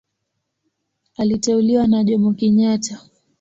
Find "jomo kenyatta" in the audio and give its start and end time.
2.03-3.01